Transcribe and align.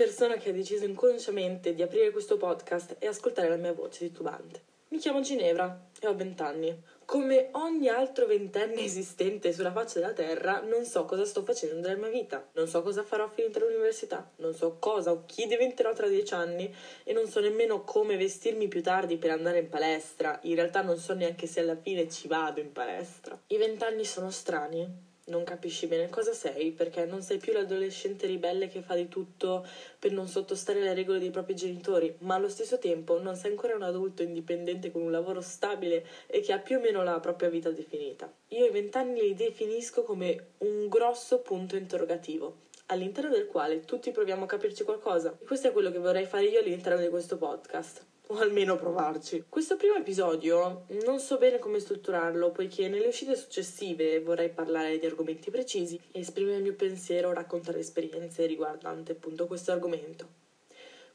persona 0.00 0.38
che 0.38 0.48
ha 0.48 0.52
deciso 0.54 0.86
inconsciamente 0.86 1.74
di 1.74 1.82
aprire 1.82 2.10
questo 2.10 2.38
podcast 2.38 2.96
e 2.98 3.06
ascoltare 3.06 3.50
la 3.50 3.56
mia 3.56 3.74
voce 3.74 4.06
titubante. 4.06 4.62
Mi 4.88 4.96
chiamo 4.96 5.20
Ginevra 5.20 5.88
e 6.00 6.06
ho 6.06 6.14
vent'anni. 6.14 6.74
Come 7.04 7.50
ogni 7.52 7.90
altro 7.90 8.24
ventenne 8.24 8.80
esistente 8.82 9.52
sulla 9.52 9.72
faccia 9.72 10.00
della 10.00 10.14
terra, 10.14 10.60
non 10.60 10.86
so 10.86 11.04
cosa 11.04 11.26
sto 11.26 11.44
facendo 11.44 11.86
della 11.86 12.00
mia 12.00 12.08
vita, 12.08 12.48
non 12.54 12.66
so 12.66 12.80
cosa 12.80 13.02
farò 13.02 13.28
finita 13.28 13.58
l'università, 13.58 14.26
non 14.36 14.54
so 14.54 14.78
cosa 14.78 15.12
o 15.12 15.24
chi 15.26 15.46
diventerò 15.46 15.92
tra 15.92 16.08
dieci 16.08 16.32
anni 16.32 16.74
e 17.04 17.12
non 17.12 17.26
so 17.26 17.40
nemmeno 17.40 17.84
come 17.84 18.16
vestirmi 18.16 18.68
più 18.68 18.82
tardi 18.82 19.18
per 19.18 19.32
andare 19.32 19.58
in 19.58 19.68
palestra. 19.68 20.38
In 20.44 20.54
realtà 20.54 20.80
non 20.80 20.96
so 20.96 21.12
neanche 21.12 21.46
se 21.46 21.60
alla 21.60 21.76
fine 21.76 22.08
ci 22.08 22.26
vado 22.26 22.60
in 22.60 22.72
palestra. 22.72 23.38
I 23.48 23.58
vent'anni 23.58 24.06
sono 24.06 24.30
strani, 24.30 25.08
non 25.30 25.44
capisci 25.44 25.86
bene 25.86 26.10
cosa 26.10 26.34
sei 26.34 26.72
perché 26.72 27.06
non 27.06 27.22
sei 27.22 27.38
più 27.38 27.52
l'adolescente 27.52 28.26
ribelle 28.26 28.68
che 28.68 28.82
fa 28.82 28.94
di 28.94 29.08
tutto 29.08 29.66
per 29.98 30.12
non 30.12 30.28
sottostare 30.28 30.80
alle 30.80 30.92
regole 30.92 31.20
dei 31.20 31.30
propri 31.30 31.54
genitori, 31.54 32.14
ma 32.18 32.34
allo 32.34 32.48
stesso 32.48 32.78
tempo 32.78 33.18
non 33.18 33.36
sei 33.36 33.52
ancora 33.52 33.74
un 33.74 33.82
adulto 33.82 34.22
indipendente 34.22 34.90
con 34.90 35.02
un 35.02 35.10
lavoro 35.10 35.40
stabile 35.40 36.04
e 36.26 36.40
che 36.40 36.52
ha 36.52 36.58
più 36.58 36.76
o 36.76 36.80
meno 36.80 37.02
la 37.02 37.18
propria 37.20 37.48
vita 37.48 37.70
definita. 37.70 38.30
Io 38.48 38.66
i 38.66 38.70
vent'anni 38.70 39.20
li 39.22 39.34
definisco 39.34 40.02
come 40.02 40.54
un 40.58 40.88
grosso 40.88 41.40
punto 41.40 41.76
interrogativo 41.76 42.68
all'interno 42.86 43.30
del 43.30 43.46
quale 43.46 43.84
tutti 43.84 44.10
proviamo 44.10 44.44
a 44.44 44.48
capirci 44.48 44.82
qualcosa. 44.82 45.36
E 45.40 45.44
questo 45.46 45.68
è 45.68 45.72
quello 45.72 45.92
che 45.92 45.98
vorrei 45.98 46.26
fare 46.26 46.46
io 46.46 46.58
all'interno 46.58 47.00
di 47.00 47.08
questo 47.08 47.36
podcast 47.36 48.09
o 48.30 48.38
almeno 48.38 48.76
provarci. 48.76 49.44
Questo 49.48 49.76
primo 49.76 49.96
episodio 49.96 50.84
non 51.04 51.18
so 51.18 51.36
bene 51.36 51.58
come 51.58 51.80
strutturarlo, 51.80 52.52
poiché 52.52 52.88
nelle 52.88 53.08
uscite 53.08 53.34
successive 53.34 54.20
vorrei 54.20 54.50
parlare 54.50 54.98
di 54.98 55.06
argomenti 55.06 55.50
precisi, 55.50 56.00
esprimere 56.12 56.58
il 56.58 56.62
mio 56.62 56.74
pensiero, 56.74 57.32
raccontare 57.32 57.80
esperienze 57.80 58.46
riguardanti 58.46 59.10
appunto 59.10 59.48
questo 59.48 59.72
argomento. 59.72 60.38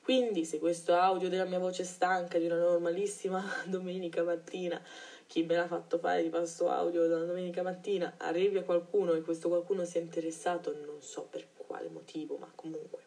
Quindi, 0.01 0.43
se 0.43 0.59
questo 0.59 0.93
audio 0.93 1.29
della 1.29 1.45
mia 1.45 1.57
voce 1.57 1.85
stanca 1.85 2.37
di 2.37 2.47
una 2.47 2.59
normalissima 2.59 3.41
domenica 3.65 4.21
mattina, 4.21 4.81
chi 5.25 5.43
me 5.43 5.55
l'ha 5.55 5.67
fatto 5.67 5.97
fare 5.97 6.21
di 6.21 6.29
questo 6.29 6.69
audio 6.69 7.07
dalla 7.07 7.25
domenica 7.25 7.63
mattina, 7.63 8.15
arrivi 8.17 8.57
a 8.57 8.63
qualcuno 8.63 9.13
e 9.13 9.21
questo 9.21 9.47
qualcuno 9.47 9.85
sia 9.85 10.01
interessato, 10.01 10.75
non 10.85 11.01
so 11.01 11.25
per 11.29 11.47
quale 11.55 11.87
motivo, 11.87 12.35
ma 12.35 12.51
comunque 12.53 12.99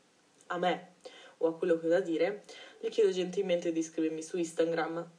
a 0.47 0.57
me 0.57 0.95
o 1.39 1.49
a 1.49 1.55
quello 1.55 1.79
che 1.79 1.87
ho 1.87 1.91
da 1.91 2.01
dire, 2.01 2.45
gli 2.81 2.89
chiedo 2.89 3.11
gentilmente 3.11 3.73
di 3.73 3.81
iscrivermi 3.81 4.23
su 4.23 4.37
Instagram. 4.37 5.11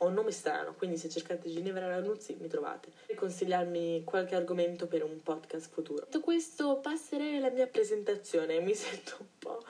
Ho 0.00 0.06
un 0.06 0.14
nome 0.14 0.30
strano, 0.30 0.74
quindi 0.74 0.96
se 0.96 1.08
cercate 1.08 1.48
Ginevra 1.48 1.88
Ranuzzi 1.88 2.36
mi 2.38 2.46
trovate. 2.46 2.92
E 3.06 3.14
consigliarmi 3.14 4.04
qualche 4.04 4.36
argomento 4.36 4.86
per 4.86 5.02
un 5.02 5.20
podcast 5.22 5.70
futuro. 5.70 6.04
Detto 6.04 6.20
questo, 6.20 6.78
passerei 6.78 7.38
alla 7.38 7.50
mia 7.50 7.66
presentazione. 7.66 8.60
Mi 8.60 8.74
sento 8.74 9.16
un 9.18 9.26
po'. 9.38 9.64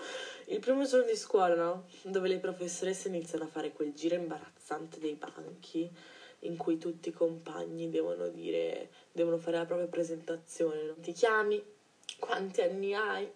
Il 0.49 0.61
primo 0.61 0.85
giorno 0.85 1.07
di 1.07 1.17
scuola, 1.17 1.55
no? 1.55 1.87
Dove 2.03 2.29
le 2.29 2.39
professoresse 2.39 3.09
iniziano 3.09 3.45
a 3.45 3.49
fare 3.49 3.73
quel 3.73 3.95
giro 3.95 4.17
imbarazzante 4.17 4.99
dei 4.99 5.15
banchi 5.15 5.91
in 6.41 6.57
cui 6.57 6.77
tutti 6.77 7.09
i 7.09 7.13
compagni 7.13 7.89
devono 7.89 8.29
dire, 8.29 8.91
devono 9.11 9.39
fare 9.39 9.57
la 9.57 9.65
propria 9.65 9.89
presentazione. 9.89 10.83
No? 10.83 10.95
Ti 11.01 11.13
chiami? 11.13 11.63
Quanti 12.19 12.61
anni 12.61 12.95
hai? 12.95 13.31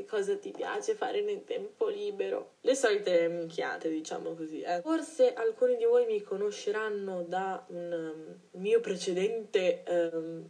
Che 0.00 0.06
cosa 0.06 0.36
ti 0.36 0.50
piace 0.50 0.94
fare 0.94 1.20
nel 1.20 1.44
tempo 1.44 1.88
libero. 1.88 2.54
Le 2.62 2.74
solite 2.74 3.28
minchiate, 3.28 3.90
diciamo 3.90 4.34
così. 4.34 4.62
Eh. 4.62 4.80
Forse 4.80 5.34
alcuni 5.34 5.76
di 5.76 5.84
voi 5.84 6.06
mi 6.06 6.22
conosceranno 6.22 7.22
da 7.22 7.64
un 7.68 8.38
um, 8.52 8.60
mio 8.60 8.80
precedente... 8.80 9.82
Um, 9.86 10.48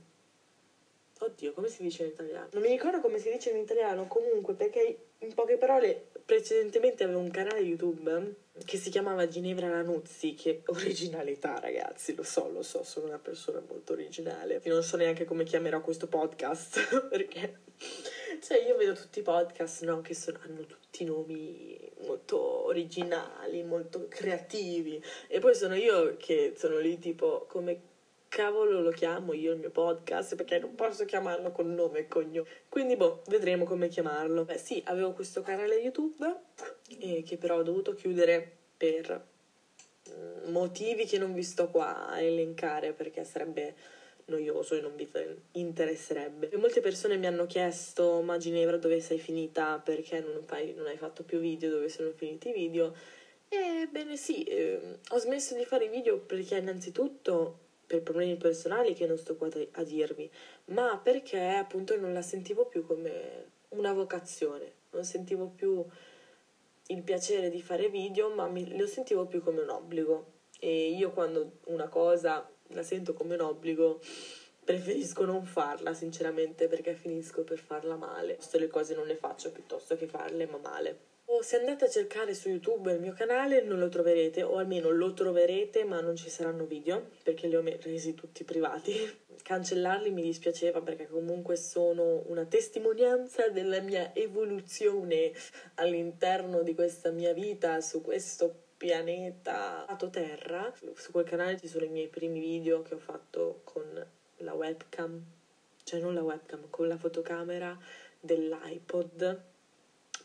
oddio, 1.23 1.53
come 1.53 1.69
si 1.69 1.83
dice 1.83 2.05
in 2.05 2.11
italiano? 2.11 2.49
Non 2.53 2.63
mi 2.63 2.69
ricordo 2.69 3.01
come 3.01 3.19
si 3.19 3.31
dice 3.31 3.51
in 3.51 3.59
italiano, 3.59 4.07
comunque, 4.07 4.55
perché 4.55 4.99
in 5.19 5.35
poche 5.35 5.59
parole, 5.59 6.09
precedentemente 6.25 7.05
avevo 7.05 7.19
un 7.19 7.31
canale 7.31 7.61
YouTube 7.61 8.35
che 8.65 8.77
si 8.79 8.89
chiamava 8.89 9.29
Ginevra 9.29 9.69
Lanuzzi, 9.69 10.35
che 10.35 10.63
originalità 10.67 11.59
ragazzi, 11.59 12.15
lo 12.15 12.23
so, 12.23 12.51
lo 12.51 12.63
so, 12.63 12.83
sono 12.85 13.07
una 13.07 13.19
persona 13.19 13.63
molto 13.69 13.93
originale. 13.93 14.63
Non 14.65 14.83
so 14.83 14.97
neanche 14.97 15.25
come 15.25 15.45
chiamerò 15.45 15.81
questo 15.83 16.07
podcast, 16.07 17.09
perché 17.09 17.69
cioè, 18.41 18.59
io 18.59 18.77
vedo 18.77 18.95
tutti 18.95 19.21
i 19.21 19.23
podcast, 19.23 19.85
no, 19.85 20.01
che 20.01 20.15
sono, 20.15 20.39
hanno 20.43 20.67
tutti 20.67 21.05
nomi 21.05 21.79
molto 22.07 22.65
originali, 22.67 23.63
molto 23.63 24.07
creativi. 24.09 25.03
E 25.29 25.39
poi 25.39 25.55
sono 25.55 25.75
io 25.75 26.17
che 26.17 26.55
sono 26.57 26.79
lì 26.79 26.99
tipo, 26.99 27.47
come 27.49 27.89
cavolo 28.29 28.81
lo 28.81 28.91
chiamo 28.91 29.33
io 29.33 29.53
il 29.53 29.59
mio 29.59 29.71
podcast? 29.71 30.37
Perché 30.37 30.59
non 30.59 30.75
posso 30.75 31.05
chiamarlo 31.05 31.53
con 31.53 31.73
nome 31.75 32.01
e 32.01 32.09
cognome. 32.09 32.49
Quindi, 32.69 32.97
boh, 32.97 33.23
vedremo 33.27 33.65
come 33.65 33.89
chiamarlo. 33.89 34.45
Beh, 34.45 34.59
sì, 34.59 34.83
avevo 34.87 35.13
questo 35.13 35.43
canale 35.43 35.77
YouTube, 35.77 36.41
eh, 36.99 37.23
che 37.23 37.37
però 37.37 37.59
ho 37.59 37.63
dovuto 37.63 37.95
chiudere 37.95 38.51
per 38.77 39.27
mm, 40.11 40.51
motivi 40.51 41.05
che 41.05 41.19
non 41.19 41.35
vi 41.35 41.43
sto 41.43 41.69
qua 41.69 42.09
a 42.09 42.21
elencare, 42.21 42.93
perché 42.93 43.25
sarebbe 43.25 43.99
noioso 44.31 44.75
e 44.75 44.81
non 44.81 44.97
vi 44.97 45.09
interesserebbe. 45.53 46.49
E 46.49 46.57
molte 46.57 46.81
persone 46.81 47.19
mi 47.19 47.27
hanno 47.27 47.47
chiesto, 47.47 48.23
ma 48.23 48.39
Ginevra 48.39 48.79
dove 48.79 49.01
sei 49.01 49.19
finita? 49.19 49.79
Perché 49.79 50.21
non, 50.21 50.43
fai, 50.45 50.73
non 50.75 50.87
hai 50.87 50.97
fatto 50.97 51.23
più 51.23 51.39
video? 51.39 51.71
Dove 51.71 51.91
sono 51.91 52.11
finiti 52.13 52.49
i 52.49 52.53
video? 52.53 52.95
Ebbene 53.49 54.17
sì, 54.17 54.45
eh, 54.45 54.99
ho 55.09 55.19
smesso 55.19 55.57
di 55.57 55.65
fare 55.65 55.89
video 55.89 56.19
perché 56.19 56.57
innanzitutto 56.57 57.59
per 57.85 58.03
problemi 58.03 58.37
personali 58.37 58.95
che 58.95 59.07
non 59.07 59.19
sto 59.19 59.35
qua 59.35 59.49
a 59.73 59.83
dirvi, 59.83 60.31
ma 60.67 60.99
perché 61.03 61.41
appunto 61.41 61.99
non 61.99 62.13
la 62.13 62.23
sentivo 62.23 62.67
più 62.67 62.87
come 62.87 63.59
una 63.71 63.93
vocazione, 63.93 64.73
non 64.91 65.05
sentivo 65.05 65.49
più 65.49 65.85
il 66.87 67.03
piacere 67.03 67.51
di 67.51 67.61
fare 67.61 67.89
video, 67.89 68.33
ma 68.33 68.47
mi, 68.47 68.77
lo 68.77 68.87
sentivo 68.87 69.27
più 69.27 69.43
come 69.43 69.63
un 69.63 69.71
obbligo. 69.71 70.39
E 70.61 70.91
io 70.91 71.11
quando 71.11 71.59
una 71.67 71.89
cosa 71.89 72.49
la 72.73 72.83
sento 72.83 73.13
come 73.13 73.35
un 73.35 73.43
obbligo, 73.43 74.01
preferisco 74.65 75.25
non 75.25 75.45
farla 75.45 75.95
sinceramente 75.95 76.69
perché 76.69 76.95
finisco 76.95 77.43
per 77.43 77.59
farla 77.59 77.97
male. 77.97 78.37
Queste 78.37 78.59
le 78.59 78.69
cose 78.69 78.95
non 78.95 79.07
le 79.07 79.17
faccio 79.17 79.51
piuttosto 79.51 79.97
che 79.97 80.07
farle 80.07 80.47
ma 80.47 80.59
male. 80.59 81.09
O 81.33 81.43
se 81.43 81.59
andate 81.59 81.85
a 81.85 81.89
cercare 81.89 82.35
su 82.35 82.49
YouTube 82.49 82.93
il 82.93 83.01
mio 83.01 83.13
canale 83.13 83.63
non 83.63 83.79
lo 83.79 83.89
troverete, 83.89 84.43
o 84.43 84.57
almeno 84.57 84.91
lo 84.91 85.13
troverete 85.13 85.85
ma 85.85 86.01
non 86.01 86.17
ci 86.17 86.29
saranno 86.29 86.65
video 86.65 87.11
perché 87.23 87.47
li 87.47 87.55
ho 87.55 87.63
resi 87.63 88.15
tutti 88.15 88.43
privati. 88.43 88.93
Cancellarli 89.43 90.11
mi 90.11 90.23
dispiaceva 90.23 90.83
perché 90.83 91.07
comunque 91.07 91.57
sono 91.57 92.25
una 92.27 92.45
testimonianza 92.45 93.49
della 93.49 93.81
mia 93.81 94.13
evoluzione 94.15 95.33
all'interno 95.77 96.63
di 96.63 96.75
questa 96.75 97.11
mia 97.11 97.33
vita 97.33 97.81
su 97.81 98.03
questo 98.03 98.70
pianeta 98.81 99.85
terra. 100.11 100.73
Su 100.95 101.11
quel 101.11 101.27
canale 101.27 101.59
ci 101.59 101.69
sono 101.69 101.85
i 101.85 101.91
miei 101.91 102.09
primi 102.09 102.41
video 102.41 102.81
che 102.81 102.95
ho 102.95 102.99
fatto 102.99 103.61
con 103.63 103.85
la 104.39 104.55
webcam, 104.55 105.23
cioè 105.85 106.01
non 106.01 106.15
la 106.15 106.23
webcam, 106.23 106.71
con 106.71 106.89
la 106.89 106.97
fotocamera 106.97 107.79
dell'iPod. 108.19 109.43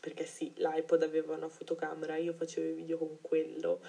Perché 0.00 0.24
sì, 0.24 0.54
l'iPod 0.56 1.02
aveva 1.02 1.34
una 1.34 1.50
fotocamera, 1.50 2.16
io 2.16 2.32
facevo 2.32 2.66
i 2.66 2.72
video 2.72 2.96
con 2.96 3.18
quello. 3.20 3.80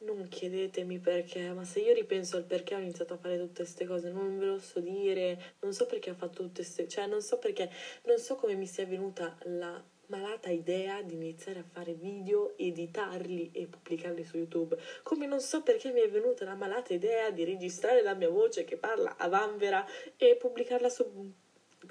Non 0.00 0.28
chiedetemi 0.28 0.98
perché, 0.98 1.50
ma 1.52 1.64
se 1.64 1.80
io 1.80 1.94
ripenso 1.94 2.36
al 2.36 2.44
perché 2.44 2.74
ho 2.74 2.78
iniziato 2.78 3.14
a 3.14 3.16
fare 3.16 3.38
tutte 3.38 3.62
queste 3.62 3.86
cose, 3.86 4.10
non 4.10 4.38
ve 4.38 4.44
lo 4.44 4.58
so 4.58 4.80
dire, 4.80 5.54
non 5.60 5.72
so 5.72 5.86
perché 5.86 6.10
ho 6.10 6.14
fatto 6.14 6.42
tutte 6.42 6.60
queste, 6.60 6.86
cioè 6.88 7.06
non 7.06 7.22
so 7.22 7.38
perché, 7.38 7.70
non 8.04 8.18
so 8.18 8.34
come 8.34 8.54
mi 8.54 8.66
sia 8.66 8.84
venuta 8.84 9.34
la 9.44 9.82
malata 10.10 10.50
idea 10.50 11.00
di 11.02 11.14
iniziare 11.14 11.60
a 11.60 11.64
fare 11.64 11.94
video, 11.94 12.56
editarli 12.58 13.50
e 13.52 13.66
pubblicarli 13.66 14.24
su 14.24 14.36
YouTube. 14.36 14.76
Come 15.02 15.26
non 15.26 15.40
so 15.40 15.62
perché 15.62 15.90
mi 15.92 16.00
è 16.00 16.10
venuta 16.10 16.44
la 16.44 16.54
malata 16.54 16.92
idea 16.92 17.30
di 17.30 17.44
registrare 17.44 18.02
la 18.02 18.14
mia 18.14 18.28
voce 18.28 18.64
che 18.64 18.76
parla 18.76 19.16
a 19.16 19.28
vanvera 19.28 19.86
e 20.16 20.36
pubblicarla 20.36 20.88
su 20.88 21.32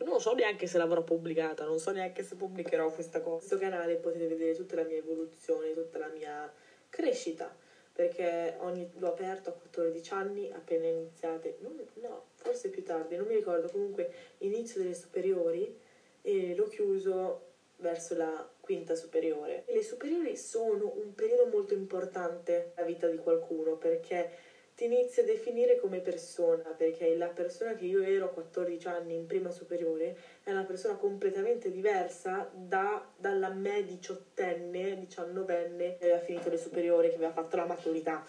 non 0.06 0.22
so 0.22 0.34
neanche 0.34 0.68
se 0.68 0.78
l'avrò 0.78 1.02
pubblicata, 1.02 1.66
non 1.66 1.80
so 1.80 1.92
neanche 1.92 2.24
se 2.24 2.36
pubblicherò 2.36 2.92
questa 2.94 3.22
cosa. 3.22 3.42
Su 3.42 3.58
questo 3.58 3.70
canale 3.70 3.96
potete 3.96 4.28
vedere 4.28 4.56
tutta 4.56 4.76
la 4.76 4.84
mia 4.84 4.98
evoluzione, 4.98 5.74
tutta 5.74 5.98
la 5.98 6.08
mia 6.08 6.52
crescita, 6.90 7.54
perché 7.92 8.56
ogni, 8.60 8.90
l'ho 8.98 9.08
aperto 9.08 9.50
a 9.50 9.54
14 9.54 10.14
anni, 10.14 10.52
appena 10.52 10.88
iniziate, 10.88 11.58
non, 11.62 11.76
no, 11.96 12.26
forse 12.36 12.70
più 12.70 12.84
tardi, 12.84 13.18
non 13.18 13.26
mi 13.26 13.36
ricordo, 13.36 13.68
comunque 13.68 14.14
inizio 14.38 14.82
delle 14.82 14.94
superiori 14.94 15.78
e 16.22 16.56
l'ho 16.56 16.68
chiuso 16.68 17.49
verso 17.80 18.16
la 18.16 18.48
quinta 18.60 18.96
superiore. 18.96 19.64
Le 19.68 19.84
superiori 19.84 20.36
sono 20.38 20.94
un 20.96 21.14
periodo 21.14 21.48
molto 21.48 21.74
importante 21.74 22.74
nella 22.76 22.88
vita 22.88 23.08
di 23.08 23.18
qualcuno 23.18 23.76
perché 23.76 24.48
ti 24.80 24.86
inizi 24.86 25.20
a 25.20 25.26
definire 25.26 25.78
come 25.78 26.00
persona, 26.00 26.70
perché 26.70 27.14
la 27.18 27.28
persona 27.28 27.76
che 27.76 27.84
io 27.84 28.02
ero 28.02 28.26
a 28.26 28.30
14 28.30 28.88
anni 28.88 29.14
in 29.14 29.26
prima 29.26 29.52
superiore 29.52 30.16
è 30.42 30.52
una 30.52 30.64
persona 30.64 30.96
completamente 30.96 31.70
diversa 31.70 32.50
da, 32.54 33.06
dalla 33.18 33.50
me 33.50 33.84
diciottenne, 33.84 34.98
diciannovenne 34.98 35.98
che 35.98 36.06
aveva 36.06 36.20
finito 36.20 36.50
le 36.50 36.58
superiori, 36.58 37.10
che 37.10 37.16
aveva 37.16 37.34
fatto 37.34 37.58
la 37.58 37.66
maturità. 37.66 38.24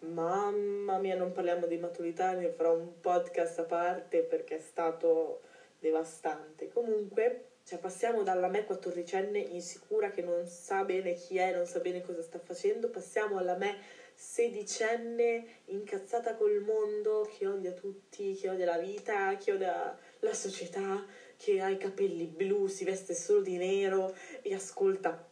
Mamma 0.00 0.98
mia, 0.98 1.16
non 1.16 1.32
parliamo 1.32 1.64
di 1.64 1.78
maturità, 1.78 2.32
ne 2.32 2.50
farò 2.50 2.74
un 2.74 3.00
podcast 3.00 3.60
a 3.60 3.64
parte 3.64 4.20
perché 4.20 4.56
è 4.56 4.60
stato 4.60 5.40
devastante. 5.78 6.68
Comunque, 6.68 7.44
Cioè 7.66 7.78
passiamo 7.78 8.22
dalla 8.22 8.48
me 8.48 8.64
quattordicenne 8.64 9.38
insicura 9.38 10.10
che 10.10 10.20
non 10.20 10.46
sa 10.46 10.84
bene 10.84 11.14
chi 11.14 11.38
è, 11.38 11.50
non 11.54 11.64
sa 11.64 11.78
bene 11.78 12.02
cosa 12.02 12.20
sta 12.20 12.38
facendo, 12.38 12.90
passiamo 12.90 13.38
alla 13.38 13.54
me 13.54 13.78
sedicenne 14.14 15.46
incazzata 15.66 16.34
col 16.34 16.60
mondo, 16.60 17.26
che 17.34 17.46
odia 17.46 17.72
tutti, 17.72 18.34
che 18.34 18.50
odia 18.50 18.66
la 18.66 18.76
vita, 18.76 19.38
che 19.38 19.52
odia 19.52 19.96
la 20.18 20.34
società, 20.34 21.06
che 21.38 21.58
ha 21.62 21.70
i 21.70 21.78
capelli 21.78 22.26
blu, 22.26 22.66
si 22.66 22.84
veste 22.84 23.14
solo 23.14 23.40
di 23.40 23.56
nero 23.56 24.14
e 24.42 24.52
ascolta 24.52 25.26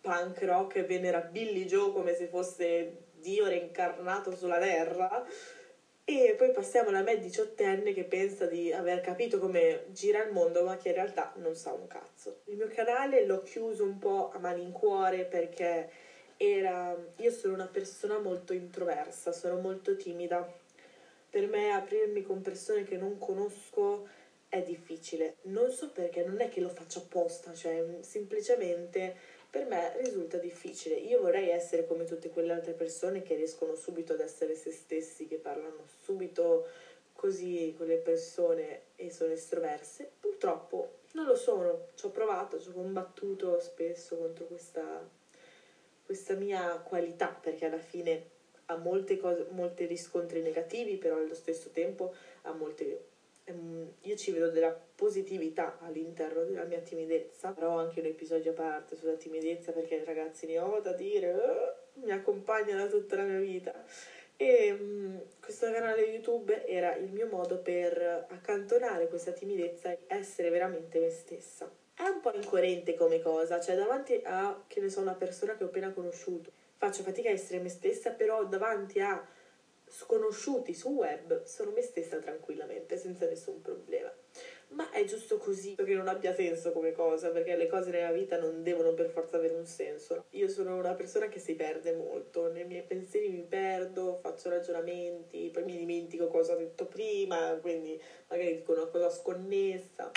punk 0.00 0.42
rock 0.42 0.76
e 0.76 0.82
venera 0.82 1.20
Billy 1.20 1.64
Joe 1.64 1.92
come 1.92 2.12
se 2.12 2.26
fosse 2.26 3.04
Dio 3.12 3.46
reincarnato 3.46 4.34
sulla 4.34 4.58
terra. 4.58 5.24
E 6.10 6.34
poi 6.38 6.52
passiamo 6.52 6.88
alla 6.88 7.02
me 7.02 7.18
diciottenne 7.18 7.92
che 7.92 8.04
pensa 8.04 8.46
di 8.46 8.72
aver 8.72 9.02
capito 9.02 9.38
come 9.38 9.84
gira 9.88 10.24
il 10.24 10.32
mondo, 10.32 10.64
ma 10.64 10.78
che 10.78 10.88
in 10.88 10.94
realtà 10.94 11.34
non 11.36 11.54
sa 11.54 11.74
un 11.74 11.86
cazzo. 11.86 12.40
Il 12.44 12.56
mio 12.56 12.68
canale 12.68 13.26
l'ho 13.26 13.42
chiuso 13.42 13.84
un 13.84 13.98
po' 13.98 14.30
a 14.32 14.38
malincuore 14.38 15.26
perché 15.26 15.90
era. 16.38 16.96
Io 17.16 17.30
sono 17.30 17.52
una 17.52 17.66
persona 17.66 18.18
molto 18.20 18.54
introversa, 18.54 19.32
sono 19.32 19.60
molto 19.60 19.96
timida. 19.96 20.50
Per 21.28 21.46
me 21.46 21.72
aprirmi 21.72 22.22
con 22.22 22.40
persone 22.40 22.84
che 22.84 22.96
non 22.96 23.18
conosco 23.18 24.08
è 24.48 24.62
difficile. 24.62 25.36
Non 25.42 25.70
so 25.70 25.90
perché, 25.90 26.24
non 26.24 26.40
è 26.40 26.48
che 26.48 26.62
lo 26.62 26.70
faccio 26.70 27.00
apposta, 27.00 27.52
cioè 27.52 27.84
semplicemente 28.00 29.14
per 29.50 29.66
me 29.66 29.96
risulta 30.02 30.36
difficile. 30.36 30.96
Io 30.96 31.20
vorrei 31.20 31.48
essere 31.48 31.86
come 31.86 32.04
tutte 32.04 32.28
quelle 32.30 32.52
altre 32.52 32.72
persone 32.72 33.22
che 33.22 33.34
riescono 33.34 33.74
subito 33.74 34.12
ad 34.12 34.20
essere 34.20 34.54
se 34.54 34.70
stessi, 34.70 35.26
che 35.26 35.36
parlano 35.36 35.86
subito 36.02 36.66
così 37.12 37.74
con 37.76 37.86
le 37.86 37.96
persone 37.96 38.82
e 38.96 39.10
sono 39.10 39.32
estroverse. 39.32 40.10
Purtroppo 40.20 40.98
non 41.12 41.24
lo 41.24 41.34
sono. 41.34 41.88
Ci 41.94 42.06
ho 42.06 42.10
provato, 42.10 42.60
ci 42.60 42.68
ho 42.68 42.72
combattuto 42.72 43.58
spesso 43.60 44.16
contro 44.16 44.44
questa, 44.44 45.08
questa 46.04 46.34
mia 46.34 46.76
qualità, 46.78 47.28
perché 47.28 47.66
alla 47.66 47.78
fine 47.78 48.36
ha 48.66 48.76
molte, 48.76 49.16
cose, 49.16 49.46
molti 49.50 49.86
riscontri 49.86 50.42
negativi, 50.42 50.96
però 50.96 51.16
allo 51.16 51.34
stesso 51.34 51.70
tempo 51.70 52.14
ha 52.42 52.52
molte 52.52 53.07
Ehm, 53.48 53.94
io 54.02 54.16
ci 54.16 54.30
vedo 54.30 54.50
della 54.50 54.78
positività 54.94 55.78
all'interno 55.80 56.44
della 56.44 56.64
mia 56.64 56.80
timidezza. 56.80 57.52
Farò 57.52 57.78
anche 57.78 58.00
un 58.00 58.06
episodio 58.06 58.52
a 58.52 58.54
parte 58.54 58.96
sulla 58.96 59.14
timidezza 59.14 59.72
perché 59.72 60.04
ragazzi 60.04 60.46
ne 60.46 60.58
ho 60.58 60.80
da 60.80 60.92
dire, 60.92 61.32
uh, 61.32 62.00
mi 62.04 62.10
accompagna 62.10 62.76
da 62.76 62.86
tutta 62.86 63.16
la 63.16 63.24
mia 63.24 63.40
vita. 63.40 63.72
E 64.36 64.70
um, 64.72 65.20
questo 65.40 65.70
canale 65.72 66.02
YouTube 66.02 66.64
era 66.66 66.94
il 66.94 67.10
mio 67.10 67.26
modo 67.26 67.58
per 67.58 68.26
accantonare 68.28 69.08
questa 69.08 69.32
timidezza 69.32 69.90
e 69.90 69.98
essere 70.06 70.50
veramente 70.50 71.00
me 71.00 71.10
stessa. 71.10 71.70
È 71.94 72.06
un 72.06 72.20
po' 72.20 72.32
incoerente 72.32 72.94
come 72.94 73.20
cosa, 73.20 73.60
cioè 73.60 73.74
davanti 73.74 74.20
a, 74.22 74.62
che 74.68 74.80
ne 74.80 74.88
so, 74.88 75.00
una 75.00 75.14
persona 75.14 75.56
che 75.56 75.64
ho 75.64 75.66
appena 75.66 75.90
conosciuto, 75.90 76.52
faccio 76.76 77.02
fatica 77.02 77.28
a 77.28 77.32
essere 77.32 77.58
me 77.58 77.68
stessa, 77.68 78.12
però 78.12 78.44
davanti 78.44 79.00
a 79.00 79.26
sconosciuti 79.88 80.74
sul 80.74 80.92
web 80.92 81.44
sono 81.44 81.70
me 81.70 81.82
stessa 81.82 82.18
tranquillamente, 82.18 82.96
senza 82.96 83.26
nessun 83.26 83.60
problema. 83.60 84.12
Ma 84.68 84.90
è 84.90 85.02
giusto 85.04 85.38
così, 85.38 85.74
che 85.74 85.94
non 85.94 86.08
abbia 86.08 86.34
senso 86.34 86.72
come 86.72 86.92
cosa, 86.92 87.30
perché 87.30 87.56
le 87.56 87.68
cose 87.68 87.90
nella 87.90 88.12
vita 88.12 88.38
non 88.38 88.62
devono 88.62 88.92
per 88.92 89.08
forza 89.08 89.36
avere 89.36 89.54
un 89.54 89.64
senso. 89.64 90.26
Io 90.30 90.48
sono 90.48 90.76
una 90.76 90.94
persona 90.94 91.28
che 91.28 91.38
si 91.38 91.54
perde 91.54 91.94
molto, 91.94 92.52
nei 92.52 92.66
miei 92.66 92.82
pensieri 92.82 93.30
mi 93.30 93.42
perdo, 93.42 94.18
faccio 94.20 94.50
ragionamenti, 94.50 95.48
poi 95.50 95.64
mi 95.64 95.76
dimentico 95.78 96.26
cosa 96.26 96.52
ho 96.52 96.58
detto 96.58 96.84
prima, 96.84 97.56
quindi 97.60 98.00
magari 98.28 98.56
dico 98.56 98.72
una 98.72 98.86
cosa 98.86 99.08
sconnessa. 99.08 100.10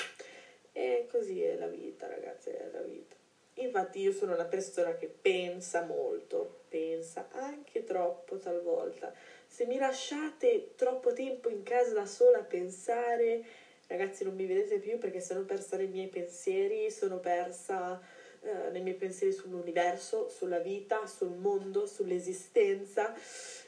E 0.74 1.08
così 1.10 1.42
è 1.44 1.56
la 1.56 1.68
vita, 1.68 2.08
ragazzi, 2.08 2.50
è 2.50 2.70
la 2.72 2.82
vita. 2.82 3.16
Infatti 3.56 4.00
io 4.00 4.12
sono 4.12 4.34
una 4.34 4.46
persona 4.46 4.96
che 4.96 5.08
pensa 5.08 5.86
molto, 5.86 6.61
pensa 6.72 7.28
anche 7.32 7.84
troppo 7.84 8.38
talvolta 8.38 9.14
se 9.52 9.66
mi 9.66 9.78
lasciate 9.78 10.76
troppo 10.78 11.12
tempo 11.12 11.50
in 11.50 11.62
casa 11.64 11.92
da 11.92 12.06
sola 12.06 12.38
a 12.38 12.44
pensare, 12.44 13.44
ragazzi 13.88 14.24
non 14.24 14.34
mi 14.34 14.46
vedete 14.46 14.80
più 14.80 14.98
perché 14.98 15.20
sono 15.20 15.44
persa 15.44 15.76
nei 15.76 15.90
miei 15.90 16.08
pensieri, 16.08 16.90
sono 16.90 17.20
persa 17.20 18.02
eh, 18.40 18.70
nei 18.70 18.82
miei 18.82 18.96
pensieri 18.96 19.34
sull'universo, 19.34 20.30
sulla 20.30 20.60
vita, 20.60 21.06
sul 21.06 21.36
mondo, 21.36 21.86
sull'esistenza. 21.86 23.14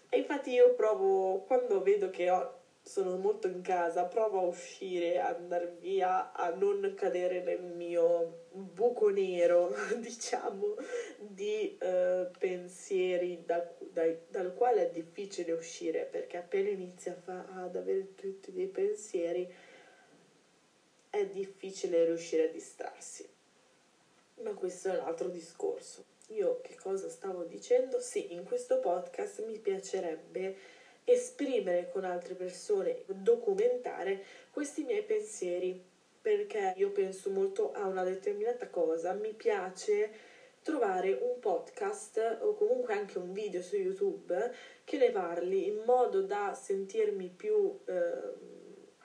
E 0.08 0.20
infatti 0.20 0.52
io 0.52 0.74
provo, 0.74 1.44
quando 1.46 1.82
vedo 1.82 2.10
che 2.10 2.30
ho 2.30 2.63
sono 2.84 3.18
molto 3.18 3.48
in 3.48 3.62
casa, 3.62 4.04
provo 4.04 4.40
a 4.40 4.48
uscire, 4.48 5.20
a 5.20 5.30
andare 5.30 5.78
via, 5.80 6.34
a 6.34 6.50
non 6.54 6.94
cadere 6.96 7.42
nel 7.42 7.62
mio 7.62 8.48
buco 8.52 9.10
nero, 9.10 9.74
diciamo, 9.98 10.76
di 11.18 11.78
uh, 11.82 12.30
pensieri 12.38 13.44
da, 13.46 13.66
da, 13.80 14.04
dal 14.28 14.54
quale 14.54 14.90
è 14.90 14.92
difficile 14.92 15.54
uscire, 15.54 16.04
perché 16.04 16.38
appena 16.38 16.70
inizia 16.70 17.16
fa, 17.16 17.46
ad 17.54 17.76
avere 17.78 18.16
tutti 18.16 18.52
dei 18.52 18.68
pensieri 18.68 19.52
è 21.10 21.26
difficile 21.28 22.04
riuscire 22.04 22.50
a 22.50 22.52
distrarsi. 22.52 23.26
Ma 24.42 24.52
questo 24.54 24.90
è 24.90 25.00
un 25.00 25.06
altro 25.06 25.30
discorso. 25.30 26.04
Io 26.30 26.60
che 26.62 26.76
cosa 26.76 27.10
stavo 27.10 27.44
dicendo? 27.44 28.00
Sì, 28.00 28.34
in 28.34 28.44
questo 28.44 28.80
podcast 28.80 29.46
mi 29.46 29.60
piacerebbe 29.60 30.73
esprimere 31.06 31.90
con 31.90 32.06
altre 32.06 32.34
persone, 32.36 33.04
documentare 33.08 34.24
questi 34.52 34.84
miei 34.84 35.04
pensieri, 35.04 35.84
perché 36.22 36.74
io 36.78 36.92
penso 36.92 37.30
molto 37.30 37.74
a 37.74 37.86
una 37.86 38.04
determinata 38.04 38.70
cosa, 38.70 39.14
mi 39.14 39.34
piace 39.34 40.32
trovare 40.62 41.12
un 41.12 41.40
podcast 41.40 42.40
o 42.42 42.54
comunque 42.54 42.94
anche 42.94 43.18
un 43.18 43.34
video 43.34 43.62
su 43.62 43.76
YouTube 43.76 44.52
che 44.86 44.98
ne 44.98 45.12
parli 45.12 45.68
in 45.68 45.84
modo 45.86 46.22
da 46.22 46.54
sentirmi 46.54 47.28
più 47.28 47.78
eh, 47.86 48.62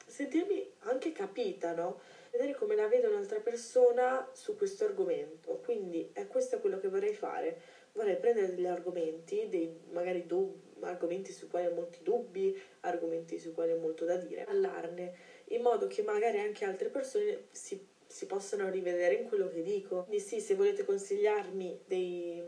sentirmi 0.09 0.73
anche 0.81 1.13
capita, 1.13 1.75
no? 1.75 2.01
Vedere 2.31 2.55
come 2.55 2.75
la 2.75 2.89
vede 2.89 3.07
un'altra 3.07 3.41
persona 3.41 4.29
su 4.33 4.57
questo 4.57 4.85
argomento. 4.85 5.61
Quindi 5.63 6.11
è 6.13 6.27
questo 6.27 6.61
quello 6.61 6.79
che 6.79 6.89
vorrei 6.89 7.15
fare. 7.15 7.61
Vorrei 7.93 8.17
prendere 8.17 8.55
degli 8.55 8.67
argomenti, 8.67 9.49
dei 9.49 9.81
magari 9.91 10.27
dubbi 10.27 10.68
argomenti 10.81 11.33
sui 11.33 11.49
quali 11.49 11.67
ho 11.67 11.73
molti 11.73 12.01
dubbi, 12.03 12.59
argomenti 12.81 13.39
sui 13.39 13.53
quali 13.53 13.73
ho 13.73 13.79
molto 13.79 14.05
da 14.05 14.17
dire, 14.17 14.45
parlarne 14.45 15.37
in 15.49 15.63
modo 15.63 15.87
che 15.87 16.03
magari 16.03 16.41
anche 16.41 16.65
altre 16.65 16.89
persone 16.89 17.47
si, 17.51 17.81
si 18.07 18.27
possano 18.27 18.69
rivedere 18.71 19.15
in 19.15 19.29
quello 19.29 19.49
che 19.49 19.63
dico. 19.63 20.05
Quindi 20.05 20.23
sì, 20.23 20.41
se 20.41 20.55
volete 20.55 20.85
consigliarmi 20.85 21.81
dei, 21.87 22.43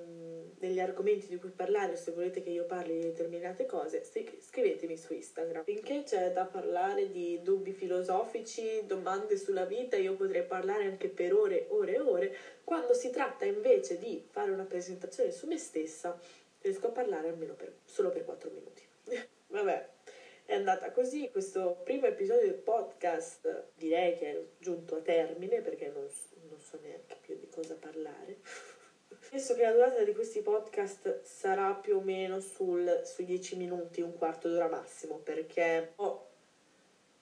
degli 0.59 0.81
argomenti 0.81 1.27
di 1.29 1.37
cui 1.37 1.51
parlare 1.51 1.93
o 1.93 1.96
se 1.96 2.13
volete 2.13 2.43
che 2.43 2.51
io 2.51 2.65
parli 2.65 2.94
di 2.94 3.05
determinate 3.05 3.65
cose, 3.65 4.05
scrivetemi 4.05 4.96
su 4.96 5.15
Instagram. 5.15 5.65
Finché 5.65 6.03
c'è 6.03 6.32
da 6.32 6.44
parlare 6.44 7.10
di 7.10 7.41
dubbi 7.43 7.72
filosofici, 7.72 8.84
domande 8.84 9.39
sulla 9.39 9.65
vita, 9.65 9.96
io 9.96 10.17
potrei 10.17 10.43
parlare 10.43 10.84
anche 10.84 11.08
per 11.08 11.32
ore, 11.34 11.67
ore 11.69 11.94
e 11.94 12.01
ore. 12.01 12.37
Quando 12.63 12.93
si 12.93 13.10
tratta 13.10 13.46
invece 13.46 13.99
di 13.99 14.22
fare 14.29 14.51
una 14.51 14.65
presentazione 14.65 15.31
su 15.31 15.46
me 15.46 15.56
stessa, 15.56 16.20
riesco 16.60 16.88
a 16.88 16.90
parlare 16.90 17.29
almeno 17.29 17.55
per, 17.55 17.72
solo 17.84 18.10
per 18.10 18.24
4 18.24 18.50
minuti. 18.50 18.82
Vabbè, 19.48 19.88
è 20.44 20.55
andata 20.55 20.90
così. 20.90 21.31
Questo 21.31 21.81
primo 21.84 22.06
episodio 22.06 22.46
del 22.46 22.58
podcast 22.58 23.70
direi 23.74 24.17
che 24.17 24.31
è 24.31 24.44
giunto 24.58 24.96
a 24.96 25.00
termine 25.00 25.60
perché 25.60 25.88
non, 25.88 26.08
non 26.48 26.60
so 26.60 26.79
neanche 26.82 27.17
più 27.20 27.36
di 27.38 27.48
cosa 27.48 27.74
parlare. 27.74 28.38
Penso 29.31 29.55
che 29.55 29.62
la 29.62 29.72
durata 29.72 30.02
di 30.02 30.12
questi 30.12 30.40
podcast 30.40 31.22
sarà 31.22 31.72
più 31.74 31.96
o 31.96 32.00
meno 32.00 32.40
sul, 32.40 33.02
sui 33.05 33.24
10 33.24 33.56
minuti, 33.56 34.00
un 34.00 34.17
quarto 34.17 34.48
d'ora 34.48 34.69
massimo, 34.69 35.19
perché 35.19 35.93
ho 35.96 36.19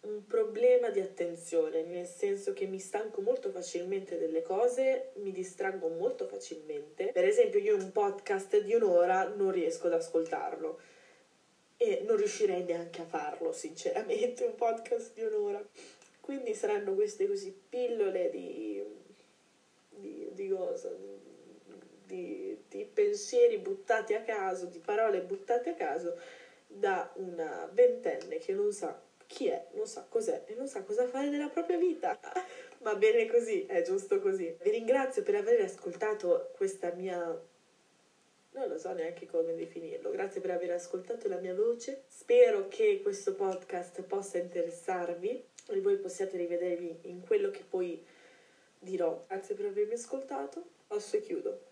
un 0.01 0.27
problema 0.27 0.91
di 0.91 1.01
attenzione, 1.01 1.83
nel 1.83 2.07
senso 2.07 2.53
che 2.53 2.67
mi 2.67 2.79
stanco 2.79 3.21
molto 3.21 3.51
facilmente 3.51 4.19
delle 4.19 4.43
cose, 4.43 5.11
mi 5.17 5.33
distraggo 5.33 5.89
molto 5.89 6.27
facilmente. 6.27 7.11
Per 7.13 7.25
esempio, 7.25 7.59
io 7.59 7.77
un 7.77 7.91
podcast 7.93 8.61
di 8.61 8.75
un'ora 8.75 9.27
non 9.29 9.51
riesco 9.51 9.87
ad 9.87 9.95
ascoltarlo 9.95 10.81
e 11.77 12.03
non 12.07 12.17
riuscirei 12.17 12.65
neanche 12.65 13.03
a 13.03 13.07
farlo, 13.07 13.53
sinceramente, 13.53 14.45
un 14.45 14.55
podcast 14.55 15.15
di 15.15 15.23
un'ora. 15.23 15.63
Quindi 16.21 16.55
saranno 16.55 16.95
queste 16.95 17.27
così 17.27 17.57
pillole 17.69 18.31
di 18.31 18.69
di, 19.99 20.29
di 20.33 20.49
cosa? 20.49 20.91
Di, 22.07 22.57
di 22.69 22.85
pensieri 22.85 23.59
buttati 23.59 24.15
a 24.15 24.23
caso, 24.23 24.67
di 24.67 24.79
parole 24.79 25.21
buttate 25.21 25.71
a 25.71 25.75
caso 25.75 26.19
da 26.67 27.11
una 27.17 27.69
ventenne 27.73 28.39
che 28.39 28.53
non 28.53 28.73
sa 28.73 28.99
chi 29.29 29.47
è, 29.47 29.67
non 29.75 29.87
sa 29.87 30.07
cos'è 30.09 30.45
e 30.47 30.55
non 30.55 30.67
sa 30.67 30.83
cosa 30.83 31.07
fare 31.07 31.29
nella 31.29 31.49
propria 31.49 31.77
vita. 31.77 32.19
Va 32.81 32.95
bene 32.97 33.27
così, 33.27 33.67
è 33.67 33.83
giusto 33.83 34.21
così. 34.21 34.57
Vi 34.61 34.71
ringrazio 34.71 35.23
per 35.23 35.37
aver 35.37 35.61
ascoltato 35.61 36.51
questa 36.57 36.93
mia... 36.93 37.17
non 38.53 38.69
lo 38.69 38.79
so 38.79 38.93
neanche 38.93 39.27
come 39.27 39.55
definirlo. 39.55 40.11
Grazie 40.11 40.41
per 40.41 40.53
aver 40.53 40.71
ascoltato 40.73 41.29
la 41.29 41.37
mia 41.37 41.55
voce. 41.55 42.05
Spero 42.09 42.69
che 42.69 43.01
questo 43.03 43.35
podcast 43.35 44.03
possa 44.03 44.39
interessarvi 44.39 45.45
e 45.69 45.81
voi 45.81 45.99
possiate 45.99 46.39
rivedervi 46.39 47.01
in 47.03 47.21
quello 47.21 47.51
che 47.51 47.63
poi 47.69 48.03
dirò 48.79 49.23
grazie 49.27 49.55
per 49.55 49.67
avermi 49.67 49.95
ascoltato, 49.95 50.65
e 50.89 51.21
chiudo. 51.21 51.68